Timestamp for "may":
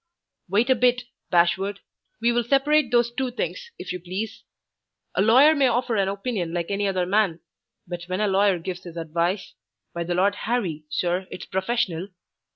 5.53-5.67